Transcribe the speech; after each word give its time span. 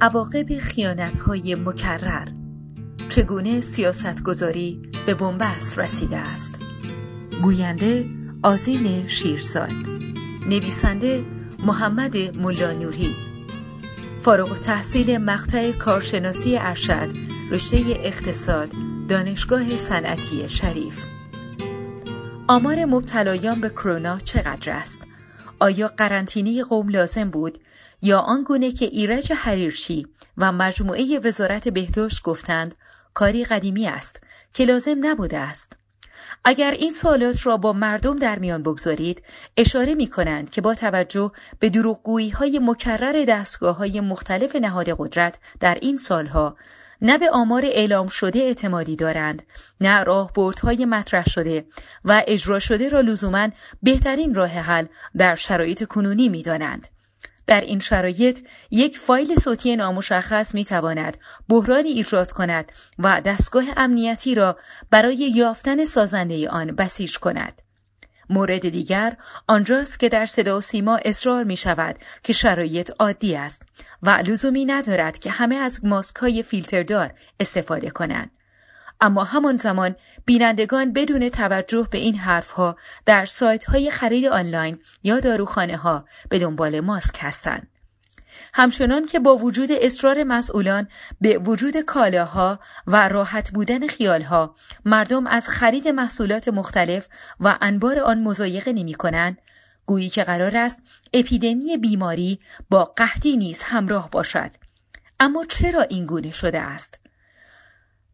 عواقب 0.00 0.58
خیانتهای 0.58 1.54
مکرر. 1.54 2.28
چگونه 3.08 3.60
سیاستگذاری 3.60 4.82
به 5.06 5.14
بنبست 5.14 5.78
رسیده 5.78 6.16
است؟ 6.16 6.54
گوینده 7.42 8.06
آزین 8.42 9.08
شیرزاد. 9.08 9.72
نویسنده 10.48 11.24
محمد 11.66 12.38
ملانوری. 12.38 13.14
فارغ 14.22 14.58
تحصیل 14.58 15.18
مقطع 15.18 15.72
کارشناسی 15.72 16.56
ارشد 16.58 17.08
رشته 17.50 17.76
اقتصاد 17.86 18.72
دانشگاه 19.08 19.76
صنعتی 19.76 20.48
شریف. 20.48 21.04
آمار 22.48 22.84
مبتلایان 22.84 23.60
به 23.60 23.68
کرونا 23.68 24.18
چقدر 24.18 24.72
است؟ 24.72 25.00
آیا 25.60 25.88
قرنطینه 25.88 26.62
قوم 26.62 26.88
لازم 26.88 27.30
بود 27.30 27.58
یا 28.02 28.18
آنگونه 28.18 28.72
که 28.72 28.84
ایرج 28.84 29.32
حریرچی 29.32 30.06
و 30.38 30.52
مجموعه 30.52 31.18
وزارت 31.18 31.68
بهداشت 31.68 32.22
گفتند 32.22 32.74
کاری 33.14 33.44
قدیمی 33.44 33.86
است 33.86 34.20
که 34.54 34.64
لازم 34.64 35.06
نبوده 35.06 35.38
است؟ 35.38 35.76
اگر 36.44 36.70
این 36.70 36.92
سوالات 36.92 37.46
را 37.46 37.56
با 37.56 37.72
مردم 37.72 38.16
در 38.16 38.38
میان 38.38 38.62
بگذارید 38.62 39.22
اشاره 39.56 39.94
می 39.94 40.06
کنند 40.06 40.50
که 40.50 40.60
با 40.60 40.74
توجه 40.74 41.32
به 41.58 41.70
دروغگویی 41.70 42.30
های 42.30 42.60
مکرر 42.62 43.24
دستگاه 43.28 43.76
های 43.76 44.00
مختلف 44.00 44.56
نهاد 44.56 44.94
قدرت 44.98 45.38
در 45.60 45.78
این 45.82 45.96
سالها 45.96 46.56
نه 47.04 47.18
به 47.18 47.30
آمار 47.30 47.64
اعلام 47.64 48.08
شده 48.08 48.38
اعتمادی 48.38 48.96
دارند 48.96 49.42
نه 49.80 50.04
راهبردهای 50.04 50.84
مطرح 50.84 51.28
شده 51.28 51.66
و 52.04 52.22
اجرا 52.26 52.58
شده 52.58 52.88
را 52.88 53.00
لزوما 53.00 53.48
بهترین 53.82 54.34
راه 54.34 54.50
حل 54.50 54.86
در 55.16 55.34
شرایط 55.34 55.84
کنونی 55.84 56.28
می 56.28 56.42
دانند. 56.42 56.88
در 57.46 57.60
این 57.60 57.78
شرایط 57.78 58.40
یک 58.70 58.98
فایل 58.98 59.36
صوتی 59.36 59.76
نامشخص 59.76 60.54
می 60.54 60.64
تواند 60.64 61.16
بحرانی 61.48 61.88
ایجاد 61.88 62.32
کند 62.32 62.72
و 62.98 63.20
دستگاه 63.20 63.64
امنیتی 63.76 64.34
را 64.34 64.56
برای 64.90 65.16
یافتن 65.16 65.84
سازنده 65.84 66.48
آن 66.48 66.66
بسیج 66.66 67.18
کند. 67.18 67.62
مورد 68.30 68.68
دیگر 68.68 69.16
آنجاست 69.46 70.00
که 70.00 70.08
در 70.08 70.26
صدا 70.26 70.58
و 70.58 70.60
سیما 70.60 70.98
اصرار 71.04 71.44
می 71.44 71.56
شود 71.56 71.96
که 72.22 72.32
شرایط 72.32 72.90
عادی 72.98 73.36
است 73.36 73.62
و 74.02 74.10
لزومی 74.10 74.64
ندارد 74.64 75.18
که 75.18 75.30
همه 75.30 75.56
از 75.56 75.84
ماسک 75.84 76.16
های 76.16 76.42
فیلتردار 76.42 77.10
استفاده 77.40 77.90
کنند. 77.90 78.30
اما 79.00 79.24
همان 79.24 79.56
زمان 79.56 79.96
بینندگان 80.24 80.92
بدون 80.92 81.28
توجه 81.28 81.88
به 81.90 81.98
این 81.98 82.16
حرفها 82.16 82.76
در 83.06 83.24
سایت 83.24 83.64
های 83.64 83.90
خرید 83.90 84.26
آنلاین 84.26 84.78
یا 85.02 85.20
داروخانه 85.20 85.76
ها 85.76 86.04
به 86.28 86.38
دنبال 86.38 86.80
ماسک 86.80 87.18
هستند. 87.20 87.73
همچنان 88.54 89.06
که 89.06 89.18
با 89.18 89.36
وجود 89.36 89.68
اصرار 89.72 90.24
مسئولان 90.24 90.88
به 91.20 91.38
وجود 91.38 91.80
کالاها 91.80 92.60
و 92.86 93.08
راحت 93.08 93.50
بودن 93.50 93.86
خیالها 93.86 94.54
مردم 94.84 95.26
از 95.26 95.48
خرید 95.48 95.88
محصولات 95.88 96.48
مختلف 96.48 97.08
و 97.40 97.58
انبار 97.60 97.98
آن 97.98 98.22
مزایقه 98.22 98.72
نمی 98.72 98.94
کنند 98.94 99.38
گویی 99.86 100.08
که 100.08 100.24
قرار 100.24 100.56
است 100.56 100.82
اپیدمی 101.12 101.76
بیماری 101.76 102.40
با 102.70 102.84
قحطی 102.84 103.36
نیز 103.36 103.62
همراه 103.62 104.10
باشد. 104.10 104.50
اما 105.20 105.44
چرا 105.44 105.82
این 105.82 106.06
گونه 106.06 106.30
شده 106.30 106.60
است؟ 106.60 107.03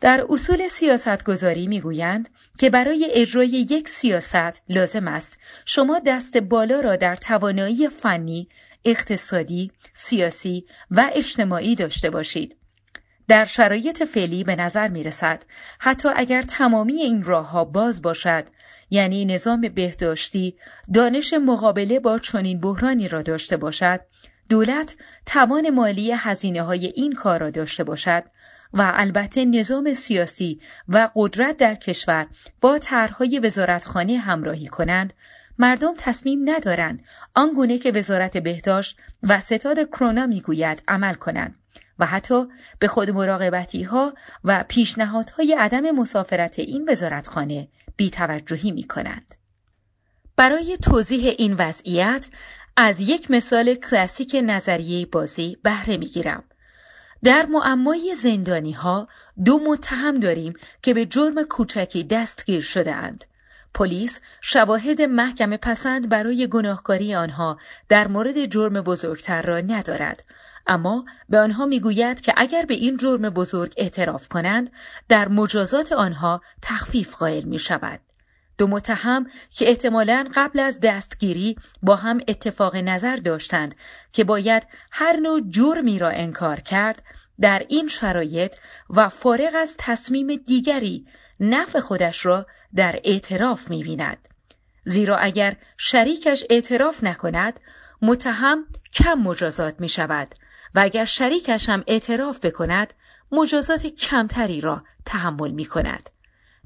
در 0.00 0.26
اصول 0.28 0.68
سیاستگذاری 0.68 1.66
می‌گویند 1.66 2.28
که 2.58 2.70
برای 2.70 3.10
اجرای 3.14 3.48
یک 3.48 3.88
سیاست 3.88 4.62
لازم 4.68 5.08
است 5.08 5.38
شما 5.64 5.98
دست 5.98 6.36
بالا 6.36 6.80
را 6.80 6.96
در 6.96 7.16
توانایی 7.16 7.88
فنی، 7.88 8.48
اقتصادی، 8.84 9.72
سیاسی 9.92 10.66
و 10.90 11.10
اجتماعی 11.14 11.74
داشته 11.74 12.10
باشید. 12.10 12.56
در 13.28 13.44
شرایط 13.44 14.02
فعلی 14.02 14.44
به 14.44 14.56
نظر 14.56 14.88
می 14.88 15.02
رسد 15.02 15.42
حتی 15.78 16.08
اگر 16.16 16.42
تمامی 16.42 16.94
این 16.94 17.22
راه 17.22 17.50
ها 17.50 17.64
باز 17.64 18.02
باشد 18.02 18.44
یعنی 18.90 19.24
نظام 19.24 19.60
بهداشتی 19.60 20.56
دانش 20.94 21.34
مقابله 21.34 22.00
با 22.00 22.18
چنین 22.18 22.60
بحرانی 22.60 23.08
را 23.08 23.22
داشته 23.22 23.56
باشد 23.56 24.00
دولت 24.48 24.96
توان 25.26 25.70
مالی 25.70 26.12
هزینه 26.12 26.62
های 26.62 26.86
این 26.86 27.12
کار 27.12 27.40
را 27.40 27.50
داشته 27.50 27.84
باشد 27.84 28.24
و 28.72 28.92
البته 28.94 29.44
نظام 29.44 29.94
سیاسی 29.94 30.60
و 30.88 31.08
قدرت 31.14 31.56
در 31.56 31.74
کشور 31.74 32.26
با 32.60 32.78
طرحهای 32.78 33.38
وزارتخانه 33.38 34.18
همراهی 34.18 34.66
کنند 34.66 35.12
مردم 35.58 35.94
تصمیم 35.98 36.50
ندارند 36.50 37.02
آنگونه 37.34 37.78
که 37.78 37.92
وزارت 37.92 38.36
بهداشت 38.36 38.96
و 39.22 39.40
ستاد 39.40 39.88
کرونا 39.88 40.26
می‌گوید 40.26 40.82
عمل 40.88 41.14
کنند 41.14 41.54
و 41.98 42.06
حتی 42.06 42.46
به 42.78 42.88
خود 42.88 43.10
مراقبتی 43.10 43.82
ها 43.82 44.14
و 44.44 44.64
پیشنهادهای 44.68 45.56
عدم 45.58 45.90
مسافرت 45.90 46.58
این 46.58 46.88
وزارتخانه 46.90 47.68
بیتوجهی 47.96 48.70
می 48.70 48.84
کنند. 48.84 49.34
برای 50.36 50.76
توضیح 50.82 51.34
این 51.38 51.54
وضعیت 51.54 52.28
از 52.76 53.00
یک 53.00 53.30
مثال 53.30 53.74
کلاسیک 53.74 54.36
نظریه 54.44 55.06
بازی 55.06 55.56
بهره 55.62 55.96
می 55.96 56.06
گیرم. 56.06 56.44
در 57.24 57.46
معمای 57.46 58.14
زندانی 58.14 58.72
ها 58.72 59.08
دو 59.44 59.58
متهم 59.58 60.14
داریم 60.14 60.54
که 60.82 60.94
به 60.94 61.06
جرم 61.06 61.42
کوچکی 61.42 62.04
دستگیر 62.04 62.60
شده 62.60 62.94
اند. 62.94 63.24
پلیس 63.74 64.20
شواهد 64.40 65.02
محکم 65.02 65.56
پسند 65.56 66.08
برای 66.08 66.46
گناهکاری 66.46 67.14
آنها 67.14 67.58
در 67.88 68.08
مورد 68.08 68.46
جرم 68.46 68.80
بزرگتر 68.80 69.42
را 69.42 69.60
ندارد 69.60 70.24
اما 70.66 71.04
به 71.28 71.38
آنها 71.38 71.66
می‌گوید 71.66 72.20
که 72.20 72.34
اگر 72.36 72.64
به 72.64 72.74
این 72.74 72.96
جرم 72.96 73.30
بزرگ 73.30 73.74
اعتراف 73.76 74.28
کنند 74.28 74.70
در 75.08 75.28
مجازات 75.28 75.92
آنها 75.92 76.40
تخفیف 76.62 77.14
قائل 77.14 77.44
می 77.44 77.58
شود. 77.58 78.00
دو 78.60 78.66
متهم 78.66 79.26
که 79.50 79.68
احتمالا 79.68 80.28
قبل 80.34 80.60
از 80.60 80.80
دستگیری 80.80 81.56
با 81.82 81.96
هم 81.96 82.20
اتفاق 82.28 82.76
نظر 82.76 83.16
داشتند 83.16 83.74
که 84.12 84.24
باید 84.24 84.66
هر 84.90 85.16
نوع 85.16 85.40
جرمی 85.48 85.98
را 85.98 86.08
انکار 86.08 86.60
کرد 86.60 87.02
در 87.40 87.66
این 87.68 87.88
شرایط 87.88 88.56
و 88.90 89.08
فارغ 89.08 89.52
از 89.56 89.74
تصمیم 89.78 90.36
دیگری 90.36 91.06
نفع 91.40 91.80
خودش 91.80 92.26
را 92.26 92.46
در 92.74 93.00
اعتراف 93.04 93.70
می 93.70 93.82
بیند. 93.82 94.28
زیرا 94.84 95.18
اگر 95.18 95.56
شریکش 95.76 96.44
اعتراف 96.50 97.04
نکند 97.04 97.60
متهم 98.02 98.64
کم 98.92 99.14
مجازات 99.14 99.80
می 99.80 99.88
شود 99.88 100.34
و 100.74 100.80
اگر 100.80 101.04
شریکش 101.04 101.68
هم 101.68 101.84
اعتراف 101.86 102.38
بکند 102.38 102.94
مجازات 103.32 103.86
کمتری 103.86 104.60
را 104.60 104.84
تحمل 105.04 105.50
می 105.50 105.64
کند. 105.64 106.10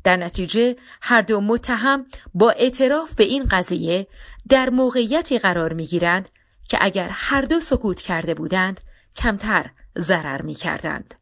در 0.05 0.17
نتیجه 0.17 0.77
هر 1.03 1.23
دو 1.23 1.41
متهم 1.41 2.07
با 2.35 2.51
اعتراف 2.51 3.15
به 3.15 3.25
این 3.25 3.49
قضیه 3.51 4.07
در 4.49 4.71
موقعیتی 4.71 5.39
قرار 5.39 5.73
می 5.73 5.87
گیرند 5.87 6.29
که 6.69 6.79
اگر 6.81 7.09
هر 7.13 7.41
دو 7.41 7.61
سکوت 7.61 8.01
کرده 8.01 8.35
بودند 8.35 8.81
کمتر 9.17 9.71
ضرر 9.99 10.43
می 10.43 10.55
کردند. 10.55 11.15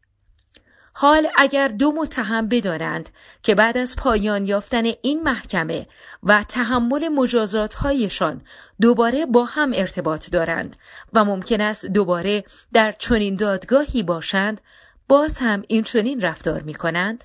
حال 0.95 1.27
اگر 1.37 1.67
دو 1.67 1.91
متهم 1.91 2.47
بدانند 2.47 3.09
که 3.43 3.55
بعد 3.55 3.77
از 3.77 3.95
پایان 3.95 4.45
یافتن 4.45 4.83
این 5.01 5.23
محکمه 5.23 5.87
و 6.23 6.43
تحمل 6.43 7.07
مجازاتهایشان 7.07 8.41
دوباره 8.81 9.25
با 9.25 9.45
هم 9.45 9.71
ارتباط 9.75 10.31
دارند 10.31 10.75
و 11.13 11.25
ممکن 11.25 11.61
است 11.61 11.85
دوباره 11.85 12.43
در 12.73 12.91
چنین 12.91 13.35
دادگاهی 13.35 14.03
باشند 14.03 14.61
باز 15.07 15.37
هم 15.37 15.63
این 15.67 15.83
چنین 15.83 16.21
رفتار 16.21 16.61
می 16.61 16.73
کنند؟ 16.73 17.23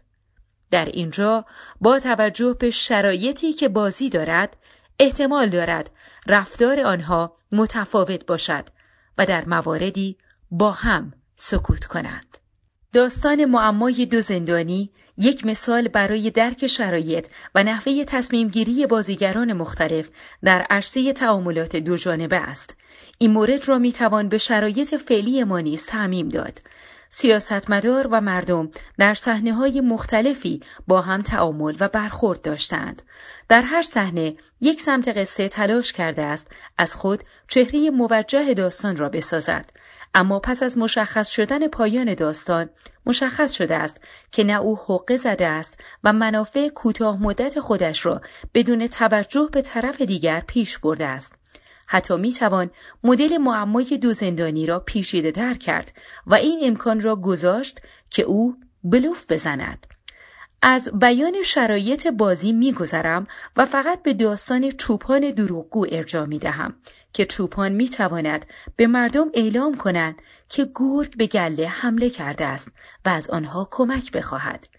در 0.71 0.85
اینجا 0.85 1.45
با 1.81 1.99
توجه 1.99 2.57
به 2.61 2.71
شرایطی 2.71 3.53
که 3.53 3.69
بازی 3.69 4.09
دارد 4.09 4.57
احتمال 4.99 5.49
دارد 5.49 5.91
رفتار 6.27 6.81
آنها 6.81 7.37
متفاوت 7.53 8.27
باشد 8.27 8.65
و 9.19 9.27
در 9.27 9.45
مواردی 9.45 10.17
با 10.51 10.71
هم 10.71 11.13
سکوت 11.37 11.85
کنند. 11.85 12.39
داستان 12.93 13.45
معمای 13.45 14.07
دو 14.07 14.21
زندانی 14.21 14.91
یک 15.17 15.47
مثال 15.47 15.89
برای 15.89 16.31
درک 16.31 16.67
شرایط 16.67 17.29
و 17.55 17.63
نحوه 17.63 18.05
تصمیمگیری 18.05 18.87
بازیگران 18.87 19.53
مختلف 19.53 20.11
در 20.45 20.67
عرصه 20.71 21.13
تعاملات 21.13 21.77
دو 21.77 21.97
جانبه 21.97 22.37
است. 22.37 22.77
این 23.19 23.31
مورد 23.31 23.69
را 23.69 23.79
می 23.79 23.93
توان 23.93 24.29
به 24.29 24.39
شرایط 24.39 24.95
فعلی 24.95 25.45
ما 25.45 25.61
نیز 25.61 25.87
تعمیم 25.87 26.29
داد. 26.29 26.61
سیاستمدار 27.11 28.09
و 28.11 28.21
مردم 28.21 28.71
در 28.99 29.15
صحنه 29.15 29.53
های 29.53 29.81
مختلفی 29.81 30.61
با 30.87 31.01
هم 31.01 31.21
تعامل 31.21 31.77
و 31.81 31.89
برخورد 31.89 32.43
داشتند. 32.43 33.03
در 33.49 33.63
هر 33.63 33.83
صحنه 33.83 34.37
یک 34.61 34.81
سمت 34.81 35.09
قصه 35.09 35.49
تلاش 35.49 35.93
کرده 35.93 36.23
است 36.23 36.49
از 36.79 36.95
خود 36.95 37.25
چهره 37.49 37.91
موجه 37.91 38.55
داستان 38.55 38.97
را 38.97 39.09
بسازد. 39.09 39.71
اما 40.15 40.39
پس 40.39 40.63
از 40.63 40.79
مشخص 40.79 41.29
شدن 41.29 41.69
پایان 41.69 42.15
داستان 42.15 42.71
مشخص 43.07 43.53
شده 43.53 43.77
است 43.77 44.01
که 44.33 44.45
نه 44.45 44.61
او 44.61 44.79
حقه 44.87 45.17
زده 45.17 45.47
است 45.47 45.79
و 46.05 46.13
منافع 46.13 46.69
کوتاه 46.69 47.23
مدت 47.23 47.61
خودش 47.61 48.07
را 48.07 48.21
بدون 48.55 48.87
توجه 48.87 49.49
به 49.53 49.63
طرف 49.63 50.01
دیگر 50.01 50.41
پیش 50.47 50.79
برده 50.79 51.07
است 51.07 51.35
حتی 51.89 52.17
می 52.17 52.33
توان 52.33 52.71
مدل 53.05 53.37
معمای 53.37 53.99
دو 54.03 54.13
زندانی 54.13 54.67
را 54.67 54.81
پیشیده 54.81 55.31
در 55.31 55.55
کرد 55.55 55.93
و 56.27 56.35
این 56.35 56.59
امکان 56.63 57.01
را 57.01 57.17
گذاشت 57.17 57.81
که 58.11 58.23
او 58.23 58.57
بلوف 58.85 59.27
بزند. 59.29 59.87
از 60.63 60.91
بیان 61.01 61.43
شرایط 61.45 62.07
بازی 62.07 62.53
میگذرم 62.53 63.27
و 63.57 63.67
فقط 63.67 64.03
به 64.03 64.15
داستان 64.15 64.71
چوپان 64.71 65.31
دروغگو 65.31 65.87
ارجا 65.91 66.27
می 66.27 66.39
دهم 66.39 66.75
که 67.13 67.27
چوپان 67.27 67.73
می 67.73 67.89
تواند 67.89 68.47
به 68.77 68.87
مردم 68.87 69.31
اعلام 69.35 69.77
کند 69.77 70.23
که 70.49 70.71
گرگ 70.75 71.17
به 71.17 71.27
گله 71.27 71.69
حمله 71.69 72.11
کرده 72.11 72.45
است 72.45 72.69
و 73.05 73.09
از 73.09 73.31
آنها 73.31 73.69
کمک 73.71 74.13
بخواهد. 74.13 74.78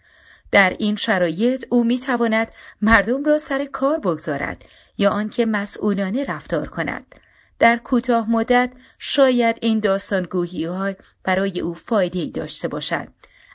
در 0.51 0.75
این 0.79 0.95
شرایط 0.95 1.65
او 1.69 1.83
می 1.83 1.99
تواند 1.99 2.51
مردم 2.81 3.23
را 3.23 3.37
سر 3.37 3.65
کار 3.65 3.99
بگذارد 3.99 4.65
یا 4.97 5.09
آنکه 5.09 5.45
مسئولانه 5.45 6.23
رفتار 6.23 6.67
کند. 6.67 7.15
در 7.59 7.77
کوتاه 7.77 8.31
مدت 8.31 8.71
شاید 8.99 9.57
این 9.61 9.79
داستانگویی 9.79 10.65
ها 10.65 10.93
برای 11.23 11.59
او 11.59 11.73
فایده 11.73 12.25
داشته 12.25 12.67
باشد. 12.67 13.07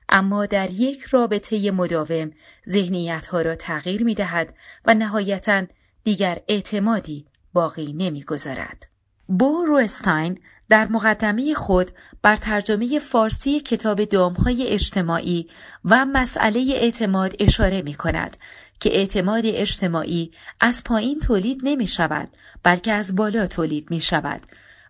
اما 0.08 0.46
در 0.46 0.70
یک 0.70 1.02
رابطه 1.02 1.70
مداوم 1.70 2.32
ذهنیت 2.68 3.26
ها 3.26 3.42
را 3.42 3.54
تغییر 3.54 4.04
می 4.04 4.14
دهد 4.14 4.54
و 4.84 4.94
نهایتا 4.94 5.66
دیگر 6.04 6.40
اعتمادی 6.48 7.26
باقی 7.52 7.92
نمی 7.92 8.22
گذارد. 8.22 8.86
بو 9.28 9.64
روستاین 9.64 10.40
در 10.68 10.88
مقدمه 10.88 11.54
خود 11.54 11.90
بر 12.22 12.36
ترجمه 12.36 12.98
فارسی 12.98 13.60
کتاب 13.60 14.04
دامهای 14.04 14.66
اجتماعی 14.66 15.48
و 15.84 16.04
مسئله 16.04 16.60
اعتماد 16.74 17.34
اشاره 17.38 17.82
می 17.82 17.94
کند 17.94 18.36
که 18.80 18.96
اعتماد 18.96 19.42
اجتماعی 19.46 20.30
از 20.60 20.84
پایین 20.84 21.20
تولید 21.20 21.60
نمی 21.62 21.86
شود 21.86 22.28
بلکه 22.62 22.92
از 22.92 23.16
بالا 23.16 23.46
تولید 23.46 23.90
می 23.90 24.00
شود 24.00 24.40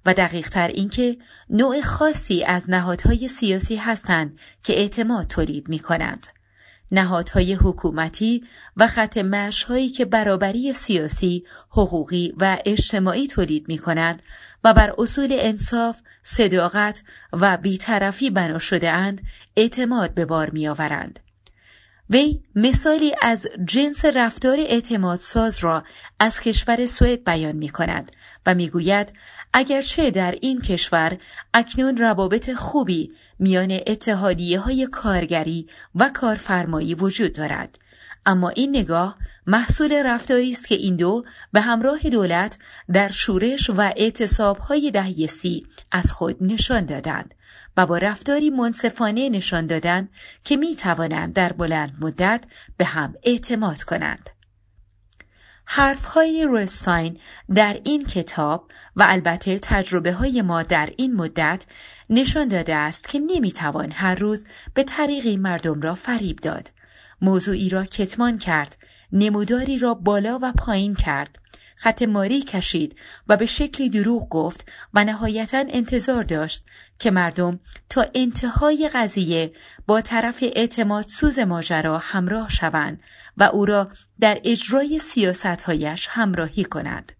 و 0.06 0.14
دقیق 0.14 0.48
تر 0.48 0.68
اینکه 0.68 1.16
نوع 1.50 1.80
خاصی 1.80 2.44
از 2.44 2.70
نهادهای 2.70 3.28
سیاسی 3.28 3.76
هستند 3.76 4.38
که 4.62 4.72
اعتماد 4.78 5.26
تولید 5.26 5.68
می 5.68 5.78
کنند. 5.78 6.26
نهادهای 6.92 7.54
حکومتی 7.54 8.44
و 8.76 8.86
خط 8.86 9.18
هایی 9.68 9.88
که 9.88 10.04
برابری 10.04 10.72
سیاسی، 10.72 11.44
حقوقی 11.70 12.34
و 12.40 12.58
اجتماعی 12.66 13.26
تولید 13.26 13.68
می 13.68 13.78
کند 13.78 14.22
و 14.64 14.74
بر 14.74 14.94
اصول 14.98 15.28
انصاف، 15.30 16.00
صداقت 16.22 17.02
و 17.32 17.56
بیطرفی 17.56 18.30
بنا 18.30 18.58
شده 18.58 18.90
اند، 18.90 19.22
اعتماد 19.56 20.14
به 20.14 20.24
بار 20.24 20.50
می 20.50 20.68
آورند. 20.68 21.20
وی 22.10 22.40
مثالی 22.54 23.14
از 23.22 23.46
جنس 23.64 24.04
رفتار 24.04 24.60
اعتماد 24.60 25.18
ساز 25.18 25.58
را 25.58 25.84
از 26.18 26.40
کشور 26.40 26.86
سوئد 26.86 27.24
بیان 27.24 27.56
می 27.56 27.68
کند 27.68 28.12
و 28.46 28.54
می 28.54 28.68
گوید 28.68 29.12
اگرچه 29.52 30.10
در 30.10 30.34
این 30.40 30.60
کشور 30.60 31.18
اکنون 31.54 31.96
روابط 31.96 32.52
خوبی 32.52 33.12
میان 33.38 33.80
اتحادیه 33.86 34.60
های 34.60 34.86
کارگری 34.86 35.68
و 35.94 36.10
کارفرمایی 36.14 36.94
وجود 36.94 37.32
دارد. 37.32 37.78
اما 38.26 38.48
این 38.48 38.76
نگاه 38.76 39.16
محصول 39.46 40.02
رفتاری 40.06 40.50
است 40.50 40.68
که 40.68 40.74
این 40.74 40.96
دو 40.96 41.24
به 41.52 41.60
همراه 41.60 41.98
دولت 42.00 42.58
در 42.92 43.10
شورش 43.10 43.70
و 43.70 43.80
اعتصاب 43.80 44.58
های 44.58 44.90
دهی 44.90 45.26
سی 45.26 45.66
از 45.92 46.12
خود 46.12 46.36
نشان 46.40 46.84
دادند 46.84 47.34
و 47.76 47.86
با 47.86 47.98
رفتاری 47.98 48.50
منصفانه 48.50 49.28
نشان 49.28 49.66
دادند 49.66 50.08
که 50.44 50.56
می 50.56 50.76
توانند 50.76 51.32
در 51.32 51.52
بلند 51.52 51.96
مدت 52.00 52.44
به 52.76 52.84
هم 52.84 53.14
اعتماد 53.22 53.82
کنند. 53.82 54.30
حرف 55.64 56.04
های 56.04 56.44
روستاین 56.44 57.18
در 57.54 57.80
این 57.84 58.06
کتاب 58.06 58.70
و 58.96 59.04
البته 59.08 59.58
تجربه 59.58 60.12
های 60.12 60.42
ما 60.42 60.62
در 60.62 60.92
این 60.96 61.16
مدت 61.16 61.66
نشان 62.10 62.48
داده 62.48 62.74
است 62.74 63.08
که 63.08 63.18
نمی‌توان 63.18 63.92
هر 63.92 64.14
روز 64.14 64.46
به 64.74 64.84
طریقی 64.84 65.36
مردم 65.36 65.80
را 65.80 65.94
فریب 65.94 66.36
داد. 66.36 66.70
موضوعی 67.24 67.68
را 67.68 67.84
کتمان 67.84 68.38
کرد، 68.38 68.78
نموداری 69.12 69.78
را 69.78 69.94
بالا 69.94 70.38
و 70.42 70.52
پایین 70.52 70.94
کرد، 70.94 71.38
خط 71.76 72.02
ماری 72.02 72.42
کشید 72.42 72.96
و 73.28 73.36
به 73.36 73.46
شکلی 73.46 73.90
دروغ 73.90 74.28
گفت 74.28 74.66
و 74.94 75.04
نهایتا 75.04 75.64
انتظار 75.68 76.22
داشت 76.22 76.64
که 76.98 77.10
مردم 77.10 77.60
تا 77.88 78.06
انتهای 78.14 78.90
قضیه 78.94 79.52
با 79.86 80.00
طرف 80.00 80.44
اعتماد 80.56 81.04
سوز 81.06 81.38
ماجرا 81.38 81.98
همراه 81.98 82.48
شوند 82.48 83.00
و 83.36 83.42
او 83.42 83.64
را 83.64 83.90
در 84.20 84.40
اجرای 84.44 84.98
سیاستهایش 84.98 86.08
همراهی 86.10 86.64
کند. 86.64 87.12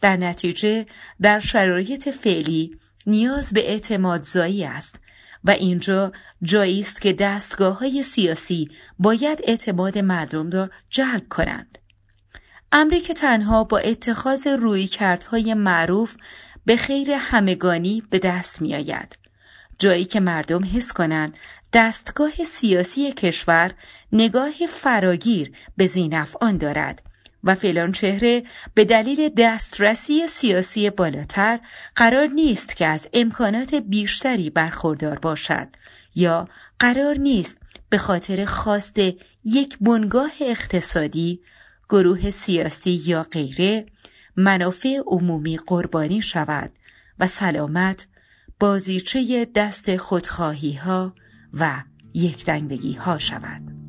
در 0.00 0.16
نتیجه 0.16 0.86
در 1.22 1.40
شرایط 1.40 2.08
فعلی 2.08 2.76
نیاز 3.06 3.52
به 3.52 3.70
اعتماد 3.70 4.22
زایی 4.22 4.64
است. 4.64 4.96
و 5.44 5.50
اینجا 5.50 6.12
جایی 6.42 6.80
است 6.80 7.00
که 7.00 7.12
دستگاه 7.12 7.78
های 7.78 8.02
سیاسی 8.02 8.70
باید 8.98 9.40
اعتماد 9.44 9.98
مردم 9.98 10.50
را 10.50 10.70
جلب 10.90 11.28
کنند. 11.28 11.78
امری 12.72 13.00
تنها 13.00 13.64
با 13.64 13.78
اتخاذ 13.78 14.46
روی 14.46 14.86
کردهای 14.86 15.54
معروف 15.54 16.16
به 16.64 16.76
خیر 16.76 17.10
همگانی 17.10 18.02
به 18.10 18.18
دست 18.18 18.62
می 18.62 18.74
آید. 18.74 19.18
جایی 19.78 20.04
که 20.04 20.20
مردم 20.20 20.64
حس 20.64 20.92
کنند 20.92 21.36
دستگاه 21.72 22.32
سیاسی 22.46 23.12
کشور 23.12 23.74
نگاه 24.12 24.52
فراگیر 24.68 25.52
به 25.76 25.86
زینفعان 25.86 26.56
دارد 26.56 27.02
و 27.44 27.54
فلان 27.54 27.92
چهره 27.92 28.42
به 28.74 28.84
دلیل 28.84 29.28
دسترسی 29.36 30.26
سیاسی 30.26 30.90
بالاتر 30.90 31.60
قرار 31.96 32.26
نیست 32.26 32.76
که 32.76 32.86
از 32.86 33.08
امکانات 33.12 33.74
بیشتری 33.74 34.50
برخوردار 34.50 35.18
باشد 35.18 35.68
یا 36.14 36.48
قرار 36.78 37.18
نیست 37.18 37.58
به 37.88 37.98
خاطر 37.98 38.44
خواست 38.44 38.98
یک 39.44 39.78
بنگاه 39.80 40.30
اقتصادی 40.40 41.40
گروه 41.88 42.30
سیاسی 42.30 43.02
یا 43.06 43.22
غیره 43.22 43.86
منافع 44.36 44.98
عمومی 45.06 45.58
قربانی 45.66 46.22
شود 46.22 46.72
و 47.18 47.26
سلامت 47.26 48.06
بازیچه 48.60 49.48
دست 49.54 49.96
خودخواهی 49.96 50.72
ها 50.72 51.14
و 51.54 51.82
یکدنگی 52.14 52.92
ها 52.92 53.18
شود. 53.18 53.79